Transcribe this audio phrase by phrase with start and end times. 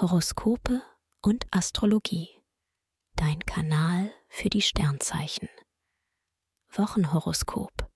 [0.00, 0.80] Horoskope
[1.22, 2.28] und Astrologie.
[3.16, 5.48] Dein Kanal für die Sternzeichen.
[6.70, 7.90] Wochenhoroskop.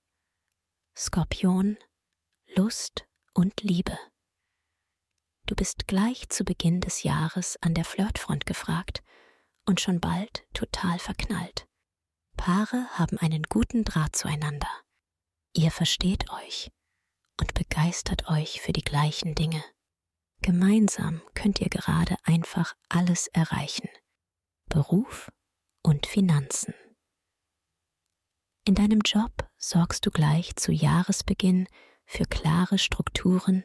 [0.97, 1.77] Skorpion,
[2.57, 3.97] Lust und Liebe.
[5.45, 9.01] Du bist gleich zu Beginn des Jahres an der Flirtfront gefragt
[9.65, 11.69] und schon bald total verknallt.
[12.35, 14.67] Paare haben einen guten Draht zueinander.
[15.53, 16.69] Ihr versteht euch
[17.39, 19.63] und begeistert euch für die gleichen Dinge.
[20.43, 23.87] Gemeinsam könnt ihr gerade einfach alles erreichen.
[24.67, 25.31] Beruf
[25.83, 26.73] und Finanzen.
[28.65, 31.69] In deinem Job sorgst du gleich zu Jahresbeginn
[32.05, 33.63] für klare Strukturen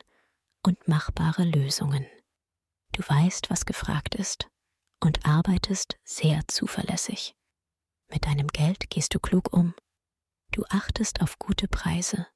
[0.62, 2.06] und machbare Lösungen.
[2.92, 4.48] Du weißt, was gefragt ist
[5.00, 7.34] und arbeitest sehr zuverlässig.
[8.08, 9.74] Mit deinem Geld gehst du klug um.
[10.52, 12.28] Du achtest auf gute Preise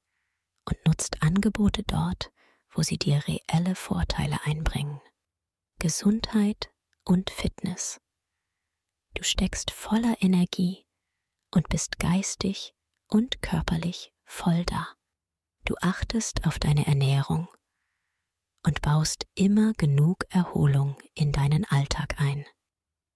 [0.68, 2.31] und nutzt Angebote dort,
[2.72, 5.00] wo sie dir reelle Vorteile einbringen.
[5.78, 6.70] Gesundheit
[7.04, 8.00] und Fitness.
[9.14, 10.86] Du steckst voller Energie
[11.50, 12.74] und bist geistig
[13.08, 14.88] und körperlich voll da.
[15.64, 17.48] Du achtest auf deine Ernährung
[18.64, 22.46] und baust immer genug Erholung in deinen Alltag ein.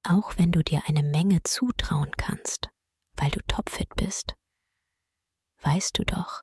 [0.03, 2.69] Auch wenn du dir eine Menge zutrauen kannst,
[3.15, 4.35] weil du topfit bist,
[5.63, 6.43] weißt du doch,